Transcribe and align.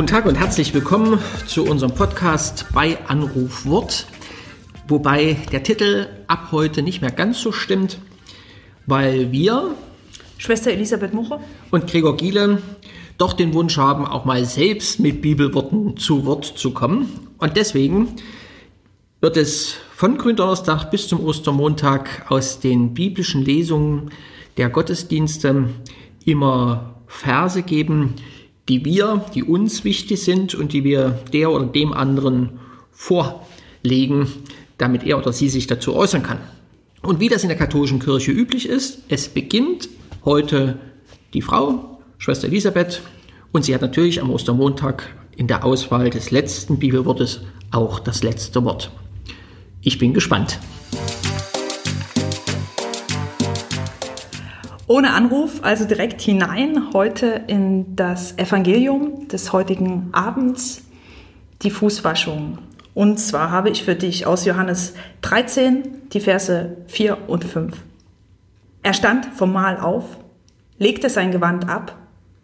Guten 0.00 0.12
Tag 0.12 0.24
und 0.24 0.36
herzlich 0.36 0.72
willkommen 0.72 1.18
zu 1.46 1.62
unserem 1.62 1.94
Podcast 1.94 2.64
bei 2.72 2.96
Anrufwort. 3.06 4.06
Wobei 4.88 5.36
der 5.52 5.62
Titel 5.62 6.06
ab 6.26 6.48
heute 6.52 6.80
nicht 6.80 7.02
mehr 7.02 7.10
ganz 7.10 7.42
so 7.42 7.52
stimmt, 7.52 7.98
weil 8.86 9.30
wir, 9.30 9.74
Schwester 10.38 10.70
Elisabeth 10.70 11.12
Mucher 11.12 11.42
und 11.70 11.86
Gregor 11.86 12.16
Giele, 12.16 12.62
doch 13.18 13.34
den 13.34 13.52
Wunsch 13.52 13.76
haben, 13.76 14.06
auch 14.06 14.24
mal 14.24 14.46
selbst 14.46 15.00
mit 15.00 15.20
Bibelworten 15.20 15.98
zu 15.98 16.24
Wort 16.24 16.46
zu 16.46 16.70
kommen. 16.70 17.28
Und 17.36 17.58
deswegen 17.58 18.16
wird 19.20 19.36
es 19.36 19.74
von 19.94 20.16
Gründonnerstag 20.16 20.90
bis 20.90 21.08
zum 21.08 21.22
Ostermontag 21.22 22.24
aus 22.30 22.58
den 22.58 22.94
biblischen 22.94 23.44
Lesungen 23.44 24.12
der 24.56 24.70
Gottesdienste 24.70 25.68
immer 26.24 26.94
Verse 27.06 27.62
geben, 27.62 28.14
die 28.70 28.84
wir, 28.84 29.24
die 29.34 29.42
uns 29.42 29.82
wichtig 29.82 30.22
sind 30.22 30.54
und 30.54 30.72
die 30.72 30.84
wir 30.84 31.18
der 31.32 31.50
oder 31.50 31.66
dem 31.66 31.92
anderen 31.92 32.60
vorlegen, 32.92 34.28
damit 34.78 35.02
er 35.04 35.18
oder 35.18 35.32
sie 35.32 35.48
sich 35.48 35.66
dazu 35.66 35.96
äußern 35.96 36.22
kann. 36.22 36.38
Und 37.02 37.18
wie 37.18 37.28
das 37.28 37.42
in 37.42 37.48
der 37.48 37.58
katholischen 37.58 37.98
Kirche 37.98 38.30
üblich 38.30 38.68
ist, 38.68 39.02
es 39.08 39.28
beginnt 39.28 39.88
heute 40.24 40.78
die 41.34 41.42
Frau, 41.42 42.00
Schwester 42.18 42.46
Elisabeth, 42.46 43.02
und 43.50 43.64
sie 43.64 43.74
hat 43.74 43.82
natürlich 43.82 44.22
am 44.22 44.30
Ostermontag 44.30 45.16
in 45.36 45.48
der 45.48 45.64
Auswahl 45.64 46.08
des 46.08 46.30
letzten 46.30 46.78
Bibelwortes 46.78 47.40
auch 47.72 47.98
das 47.98 48.22
letzte 48.22 48.62
Wort. 48.64 48.92
Ich 49.82 49.98
bin 49.98 50.14
gespannt. 50.14 50.60
Ohne 54.90 55.12
Anruf, 55.12 55.60
also 55.62 55.84
direkt 55.84 56.20
hinein 56.20 56.92
heute 56.92 57.42
in 57.46 57.94
das 57.94 58.36
Evangelium 58.38 59.28
des 59.28 59.52
heutigen 59.52 60.08
Abends, 60.10 60.82
die 61.62 61.70
Fußwaschung. 61.70 62.58
Und 62.92 63.20
zwar 63.20 63.52
habe 63.52 63.70
ich 63.70 63.84
für 63.84 63.94
dich 63.94 64.26
aus 64.26 64.44
Johannes 64.44 64.94
13 65.22 66.08
die 66.12 66.18
Verse 66.18 66.76
4 66.88 67.28
und 67.28 67.44
5. 67.44 67.76
Er 68.82 68.92
stand 68.92 69.26
vom 69.26 69.52
Mahl 69.52 69.78
auf, 69.78 70.18
legte 70.76 71.08
sein 71.08 71.30
Gewand 71.30 71.68
ab 71.68 71.96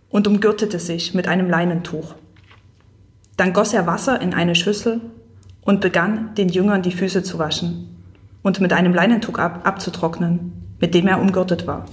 und 0.09 0.29
umgürtete 0.29 0.79
sich 0.79 1.15
mit 1.15 1.27
einem 1.27 1.51
Leinentuch. 1.51 2.15
Dann 3.37 3.55
goss 3.55 3.75
er 3.75 3.89
Wasser 3.89 4.21
in 4.21 4.35
eine 4.35 4.55
Schüssel 4.55 5.01
und 5.63 5.81
begann 5.81 6.33
den 6.37 6.49
Jüngern 6.49 6.83
die 6.83 6.93
Füße 6.93 7.25
zu 7.25 7.41
waschen 7.41 8.05
und 8.45 8.61
mit 8.61 8.73
einem 8.73 8.95
Leinentuch 8.95 9.41
ab 9.41 9.63
abzutrocknen, 9.67 10.77
mit 10.79 10.95
dem 10.95 11.09
er 11.09 11.21
umgürtet 11.21 11.67
war. 11.67 11.87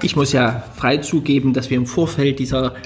Ich 0.00 0.14
muss 0.14 0.32
ja 0.32 0.62
frei 0.76 0.98
zugeben, 0.98 1.52
dass 1.52 1.70
wir 1.70 1.76
im 1.76 1.86
Vorfeld 1.86 2.38
dieser 2.38 2.76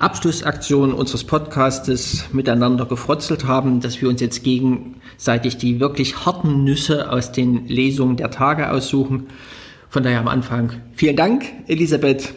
Abschlussaktion 0.00 0.92
unseres 0.92 1.22
Podcastes 1.22 2.24
miteinander 2.32 2.86
gefrotzelt 2.86 3.46
haben, 3.46 3.80
dass 3.80 4.00
wir 4.00 4.08
uns 4.08 4.20
jetzt 4.20 4.42
gegenseitig 4.42 5.58
die 5.58 5.78
wirklich 5.78 6.26
harten 6.26 6.64
Nüsse 6.64 7.12
aus 7.12 7.30
den 7.30 7.66
Lesungen 7.68 8.16
der 8.16 8.32
Tage 8.32 8.70
aussuchen. 8.70 9.28
Von 9.88 10.02
daher 10.02 10.18
am 10.18 10.26
Anfang 10.26 10.72
vielen 10.94 11.14
Dank, 11.14 11.44
Elisabeth, 11.68 12.34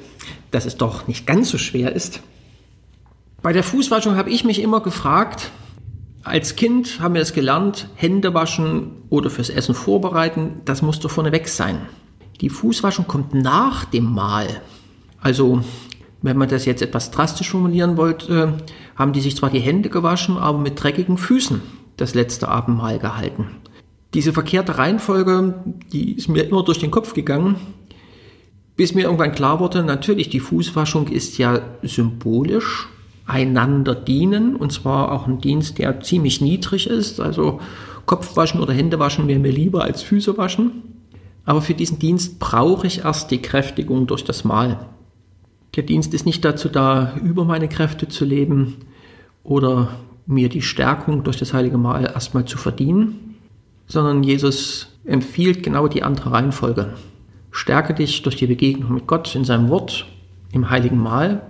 dass 0.51 0.65
es 0.65 0.77
doch 0.77 1.07
nicht 1.07 1.25
ganz 1.25 1.49
so 1.49 1.57
schwer 1.57 1.93
ist. 1.93 2.21
Bei 3.41 3.51
der 3.51 3.63
Fußwaschung 3.63 4.15
habe 4.15 4.29
ich 4.29 4.43
mich 4.43 4.61
immer 4.61 4.81
gefragt, 4.81 5.49
als 6.23 6.55
Kind 6.55 6.99
haben 6.99 7.15
wir 7.15 7.21
es 7.21 7.33
gelernt, 7.33 7.89
Hände 7.95 8.35
waschen 8.35 8.91
oder 9.09 9.31
fürs 9.31 9.49
Essen 9.49 9.73
vorbereiten, 9.73 10.61
das 10.65 10.83
muss 10.83 10.99
doch 10.99 11.09
vorneweg 11.09 11.47
sein. 11.47 11.87
Die 12.41 12.49
Fußwaschung 12.49 13.07
kommt 13.07 13.33
nach 13.33 13.85
dem 13.85 14.11
Mahl. 14.11 14.61
Also, 15.21 15.61
wenn 16.21 16.37
man 16.37 16.49
das 16.49 16.65
jetzt 16.65 16.81
etwas 16.81 17.11
drastisch 17.11 17.49
formulieren 17.49 17.97
wollte, 17.97 18.57
haben 18.95 19.13
die 19.13 19.21
sich 19.21 19.35
zwar 19.35 19.49
die 19.49 19.59
Hände 19.59 19.89
gewaschen, 19.89 20.37
aber 20.37 20.57
mit 20.57 20.81
dreckigen 20.81 21.17
Füßen 21.17 21.61
das 21.97 22.15
letzte 22.15 22.47
Abendmahl 22.47 22.99
gehalten. 22.99 23.47
Diese 24.13 24.33
verkehrte 24.33 24.77
Reihenfolge, 24.77 25.55
die 25.91 26.13
ist 26.13 26.29
mir 26.29 26.43
immer 26.43 26.63
durch 26.63 26.79
den 26.79 26.91
Kopf 26.91 27.13
gegangen, 27.13 27.55
bis 28.75 28.95
mir 28.95 29.03
irgendwann 29.03 29.33
klar 29.33 29.59
wurde, 29.59 29.83
natürlich, 29.83 30.29
die 30.29 30.39
Fußwaschung 30.39 31.07
ist 31.07 31.37
ja 31.37 31.61
symbolisch 31.83 32.87
einander 33.25 33.95
dienen, 33.95 34.55
und 34.55 34.71
zwar 34.71 35.11
auch 35.11 35.27
ein 35.27 35.39
Dienst, 35.39 35.77
der 35.77 36.01
ziemlich 36.01 36.41
niedrig 36.41 36.87
ist, 36.87 37.19
also 37.19 37.59
Kopfwaschen 38.05 38.59
oder 38.59 38.73
Händewaschen 38.73 39.27
wäre 39.27 39.39
mir 39.39 39.51
lieber 39.51 39.83
als 39.83 40.01
Füße 40.01 40.37
waschen. 40.37 40.92
Aber 41.45 41.61
für 41.61 41.73
diesen 41.73 41.99
Dienst 41.99 42.39
brauche 42.39 42.87
ich 42.87 42.99
erst 42.99 43.31
die 43.31 43.41
Kräftigung 43.41 44.07
durch 44.07 44.23
das 44.23 44.43
Mahl. 44.43 44.85
Der 45.75 45.83
Dienst 45.83 46.13
ist 46.13 46.25
nicht 46.25 46.45
dazu 46.45 46.69
da, 46.69 47.15
über 47.23 47.45
meine 47.45 47.67
Kräfte 47.67 48.07
zu 48.07 48.25
leben 48.25 48.77
oder 49.43 49.89
mir 50.25 50.47
die 50.49 50.61
Stärkung 50.61 51.23
durch 51.23 51.37
das 51.37 51.53
heilige 51.53 51.77
Mahl 51.77 52.05
erstmal 52.05 52.45
zu 52.45 52.57
verdienen, 52.57 53.35
sondern 53.87 54.23
Jesus 54.23 54.95
empfiehlt 55.05 55.63
genau 55.63 55.87
die 55.87 56.03
andere 56.03 56.31
Reihenfolge. 56.31 56.93
Stärke 57.51 57.93
dich 57.93 58.21
durch 58.21 58.35
die 58.35 58.47
Begegnung 58.47 58.93
mit 58.93 59.07
Gott 59.07 59.35
in 59.35 59.43
seinem 59.43 59.69
Wort, 59.69 60.05
im 60.51 60.69
heiligen 60.69 60.97
Mahl 60.97 61.41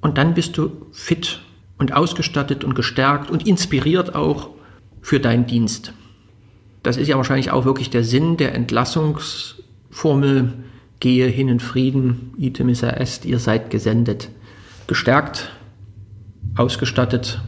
und 0.00 0.18
dann 0.18 0.34
bist 0.34 0.58
du 0.58 0.70
fit 0.92 1.40
und 1.78 1.94
ausgestattet 1.94 2.64
und 2.64 2.74
gestärkt 2.74 3.30
und 3.30 3.46
inspiriert 3.46 4.14
auch 4.14 4.50
für 5.00 5.20
deinen 5.20 5.46
Dienst. 5.46 5.92
Das 6.88 6.96
ist 6.96 7.08
ja 7.08 7.18
wahrscheinlich 7.18 7.50
auch 7.50 7.66
wirklich 7.66 7.90
der 7.90 8.02
Sinn 8.02 8.38
der 8.38 8.54
Entlassungsformel. 8.54 10.54
Gehe 11.00 11.26
hin 11.26 11.48
in 11.48 11.60
Frieden, 11.60 12.32
ite 12.38 12.64
missa 12.64 12.88
est, 12.88 13.26
ihr 13.26 13.38
seid 13.38 13.68
gesendet. 13.68 14.30
Gestärkt, 14.86 15.52
ausgestattet, 16.56 17.42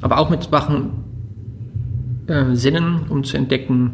aber 0.00 0.18
auch 0.18 0.28
mit 0.28 0.50
wachen 0.50 1.04
äh, 2.26 2.56
Sinnen, 2.56 3.04
um 3.08 3.22
zu 3.22 3.36
entdecken, 3.36 3.92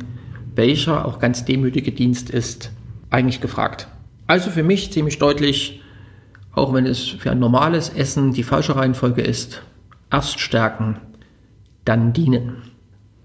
welcher 0.54 1.04
auch 1.04 1.18
ganz 1.18 1.44
demütige 1.44 1.92
Dienst 1.92 2.30
ist 2.30 2.72
eigentlich 3.10 3.42
gefragt. 3.42 3.88
Also 4.26 4.48
für 4.48 4.62
mich 4.62 4.94
ziemlich 4.94 5.18
deutlich, 5.18 5.82
auch 6.52 6.72
wenn 6.72 6.86
es 6.86 7.06
für 7.06 7.30
ein 7.30 7.38
normales 7.38 7.90
Essen 7.90 8.32
die 8.32 8.44
falsche 8.44 8.76
Reihenfolge 8.76 9.20
ist, 9.20 9.60
erst 10.10 10.40
stärken, 10.40 10.96
dann 11.84 12.14
dienen. 12.14 12.62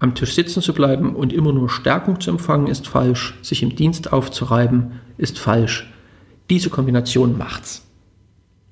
Am 0.02 0.16
Tisch 0.16 0.34
sitzen 0.34 0.62
zu 0.62 0.74
bleiben 0.74 1.14
und 1.14 1.32
immer 1.32 1.52
nur 1.52 1.70
Stärkung 1.70 2.20
zu 2.20 2.30
empfangen 2.30 2.66
ist 2.66 2.88
falsch, 2.88 3.38
sich 3.40 3.62
im 3.62 3.76
Dienst 3.76 4.12
aufzureiben 4.12 5.00
ist 5.16 5.38
falsch. 5.38 5.88
Diese 6.50 6.70
Kombination 6.70 7.38
macht's. 7.38 7.86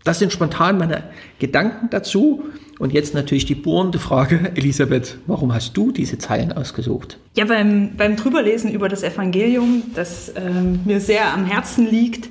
Das 0.02 0.18
sind 0.18 0.32
spontan 0.32 0.76
meine 0.76 1.04
Gedanken 1.38 1.88
dazu. 1.88 2.42
Und 2.80 2.92
jetzt 2.92 3.14
natürlich 3.14 3.44
die 3.44 3.54
bohrende 3.54 4.00
Frage, 4.00 4.50
Elisabeth, 4.56 5.18
warum 5.28 5.54
hast 5.54 5.76
du 5.76 5.92
diese 5.92 6.18
Zeilen 6.18 6.50
ausgesucht? 6.52 7.16
Ja, 7.36 7.44
beim, 7.44 7.94
beim 7.96 8.16
Drüberlesen 8.16 8.72
über 8.72 8.88
das 8.88 9.04
Evangelium, 9.04 9.84
das 9.94 10.32
ähm, 10.34 10.80
mir 10.84 10.98
sehr 10.98 11.32
am 11.32 11.46
Herzen 11.46 11.88
liegt, 11.88 12.28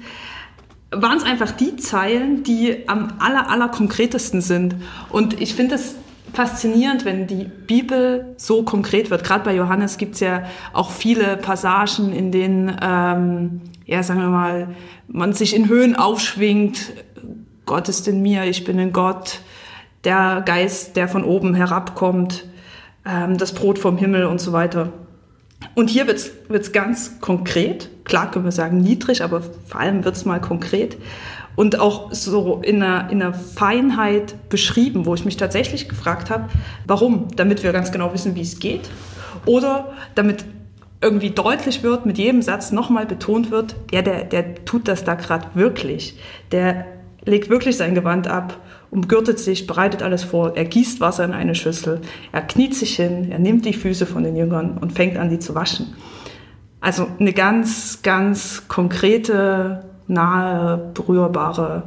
waren 0.92 1.20
es 1.20 1.24
einfach 1.24 1.52
die 1.52 1.78
Zeilen, 1.78 2.44
die 2.44 2.90
am 2.90 3.14
aller, 3.20 3.50
aller 3.50 3.70
konkretesten 3.70 4.42
sind. 4.42 4.76
Und 5.10 5.40
ich 5.40 5.54
finde 5.54 5.76
es 5.76 5.96
faszinierend, 6.34 7.06
wenn 7.06 7.28
die 7.28 7.46
Bibel 7.46 8.34
so 8.38 8.64
konkret 8.64 9.10
wird. 9.10 9.24
Gerade 9.24 9.44
bei 9.44 9.56
Johannes 9.56 9.98
gibt 9.98 10.16
es 10.16 10.22
ja 10.22 10.44
auch 10.74 10.92
viele 10.92 11.38
Passagen, 11.38 12.12
in 12.14 12.32
denen, 12.32 12.78
ähm, 12.82 13.62
ja, 13.86 14.04
sagen 14.04 14.22
wir 14.22 14.30
mal, 14.30 14.68
man 15.08 15.34
sich 15.34 15.56
in 15.56 15.68
Höhen 15.68 15.96
aufschwingt. 15.96 16.94
Gott 17.66 17.90
ist 17.90 18.08
in 18.08 18.22
mir, 18.22 18.46
ich 18.46 18.64
bin 18.64 18.80
in 18.80 18.94
Gott. 18.94 19.40
Der 20.04 20.42
Geist, 20.46 20.96
der 20.96 21.08
von 21.08 21.24
oben 21.24 21.54
herabkommt, 21.54 22.46
ähm, 23.06 23.38
das 23.38 23.54
Brot 23.54 23.80
vom 23.80 23.98
Himmel 23.98 24.26
und 24.26 24.40
so 24.40 24.54
weiter. 24.54 24.94
Und 25.76 25.90
hier 25.90 26.08
wird 26.08 26.20
es 26.50 26.72
ganz 26.72 27.20
konkret. 27.20 27.90
Klar 28.06 28.32
können 28.32 28.46
wir 28.46 28.52
sagen 28.52 28.80
niedrig, 28.82 29.24
aber 29.24 29.42
vor 29.42 29.80
allem 29.80 30.06
wird 30.06 30.16
es 30.16 30.26
mal 30.26 30.40
konkret 30.40 30.98
und 31.60 31.78
auch 31.78 32.14
so 32.14 32.62
in 32.64 32.82
einer, 32.82 33.10
in 33.10 33.22
einer 33.22 33.34
Feinheit 33.34 34.50
beschrieben, 34.50 35.06
wo 35.06 35.14
ich 35.14 35.26
mich 35.26 35.36
tatsächlich 35.36 35.90
gefragt 35.90 36.30
habe, 36.30 36.46
warum? 36.88 37.28
Damit 37.36 37.64
wir 37.64 37.74
ganz 37.74 37.92
genau 37.92 38.14
wissen, 38.14 38.34
wie 38.36 38.42
es 38.42 38.60
geht 38.60 38.90
oder 39.46 39.92
damit 40.16 40.46
irgendwie 41.02 41.32
deutlich 41.32 41.84
wird, 41.84 42.06
mit 42.06 42.18
jedem 42.18 42.42
Satz 42.42 42.72
nochmal 42.72 43.06
betont 43.06 43.52
wird, 43.52 43.76
ja, 43.92 44.02
der, 44.02 44.24
der 44.24 44.64
tut 44.64 44.88
das 44.88 45.04
da 45.04 45.16
gerade 45.16 45.48
wirklich. 45.54 46.18
Der 46.54 46.86
legt 47.26 47.50
wirklich 47.50 47.76
sein 47.76 47.94
Gewand 47.94 48.30
ab, 48.30 48.58
umgürtet 48.92 49.40
sich, 49.40 49.68
bereitet 49.68 50.02
alles 50.02 50.24
vor, 50.24 50.56
er 50.56 50.66
gießt 50.66 51.00
Wasser 51.00 51.24
in 51.24 51.34
eine 51.34 51.56
Schüssel, 51.56 52.02
er 52.32 52.42
kniet 52.42 52.76
sich 52.76 52.96
hin, 52.96 53.32
er 53.32 53.40
nimmt 53.40 53.66
die 53.66 53.74
Füße 53.74 54.06
von 54.06 54.24
den 54.24 54.36
Jüngern 54.36 54.78
und 54.78 54.94
fängt 54.94 55.18
an, 55.18 55.30
die 55.30 55.40
zu 55.40 55.56
waschen. 55.56 55.94
Also 56.82 57.08
eine 57.20 57.34
ganz, 57.34 58.02
ganz 58.02 58.68
konkrete 58.68 59.86
nahe, 60.08 60.92
berührbare 60.94 61.84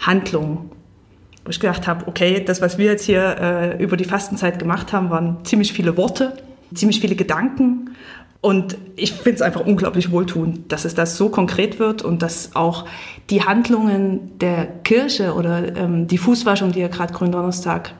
Handlung. 0.00 0.70
Wo 1.44 1.50
ich 1.50 1.60
gedacht 1.60 1.86
habe, 1.86 2.06
okay, 2.06 2.42
das, 2.44 2.60
was 2.60 2.78
wir 2.78 2.86
jetzt 2.86 3.04
hier 3.04 3.36
äh, 3.40 3.82
über 3.82 3.96
die 3.96 4.04
Fastenzeit 4.04 4.58
gemacht 4.58 4.92
haben, 4.92 5.10
waren 5.10 5.44
ziemlich 5.44 5.72
viele 5.72 5.96
Worte, 5.96 6.36
ziemlich 6.74 7.00
viele 7.00 7.14
Gedanken 7.16 7.90
Und 8.42 8.76
ich 8.96 9.12
finde 9.12 9.36
es 9.36 9.40
einfach 9.40 9.64
unglaublich 9.64 10.10
wohltuend, 10.10 10.72
dass 10.72 10.84
es 10.84 10.96
das 10.96 11.16
so 11.16 11.28
konkret 11.28 11.78
wird 11.78 12.02
und 12.02 12.22
dass 12.22 12.56
auch 12.56 12.86
die 13.30 13.44
Handlungen 13.44 14.36
der 14.40 14.66
Kirche 14.66 15.34
oder 15.34 15.76
ähm, 15.76 16.08
die 16.08 16.18
Fußwaschung, 16.18 16.72
die 16.72 16.80
ja 16.80 16.88
gerade 16.88 17.14
Gründonnerstag 17.14 17.94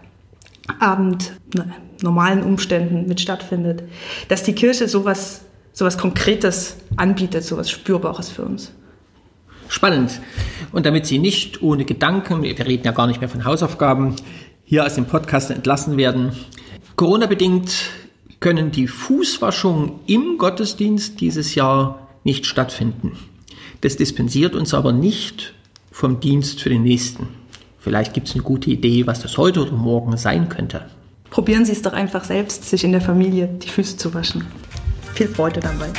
Abend 0.80 1.32
ne, 1.54 1.72
normalen 2.02 2.42
Umständen 2.42 3.06
mit 3.06 3.20
stattfindet, 3.20 3.84
dass 4.26 4.42
die 4.42 4.52
Kirche 4.52 4.88
sowas, 4.88 5.42
sowas 5.72 5.96
Konkretes 5.96 6.76
anbietet, 6.96 7.44
sowas 7.44 7.70
Spürbares 7.70 8.28
für 8.28 8.42
uns. 8.42 8.72
Spannend. 9.68 10.20
Und 10.72 10.86
damit 10.86 11.06
Sie 11.06 11.20
nicht 11.20 11.62
ohne 11.62 11.84
Gedanken, 11.84 12.42
wir 12.42 12.58
reden 12.58 12.84
ja 12.84 12.90
gar 12.90 13.06
nicht 13.06 13.20
mehr 13.20 13.28
von 13.28 13.44
Hausaufgaben, 13.44 14.16
hier 14.64 14.84
aus 14.84 14.96
dem 14.96 15.06
Podcast 15.06 15.52
entlassen 15.52 15.96
werden. 15.96 16.32
Corona-bedingt 16.96 17.72
können 18.42 18.72
die 18.72 18.88
Fußwaschungen 18.88 20.00
im 20.06 20.36
Gottesdienst 20.36 21.20
dieses 21.20 21.54
Jahr 21.54 22.08
nicht 22.24 22.44
stattfinden. 22.44 23.12
Das 23.80 23.96
dispensiert 23.96 24.54
uns 24.54 24.74
aber 24.74 24.92
nicht 24.92 25.54
vom 25.90 26.20
Dienst 26.20 26.60
für 26.60 26.68
den 26.68 26.82
nächsten. 26.82 27.28
Vielleicht 27.78 28.14
gibt 28.14 28.28
es 28.28 28.34
eine 28.34 28.42
gute 28.42 28.70
Idee, 28.70 29.06
was 29.06 29.20
das 29.20 29.38
heute 29.38 29.62
oder 29.62 29.72
morgen 29.72 30.16
sein 30.16 30.48
könnte. 30.48 30.86
Probieren 31.30 31.64
Sie 31.64 31.72
es 31.72 31.82
doch 31.82 31.92
einfach 31.92 32.24
selbst, 32.24 32.68
sich 32.68 32.84
in 32.84 32.92
der 32.92 33.00
Familie 33.00 33.48
die 33.62 33.68
Füße 33.68 33.96
zu 33.96 34.12
waschen. 34.12 34.44
Viel 35.14 35.28
Freude 35.28 35.60
dabei. 35.60 35.90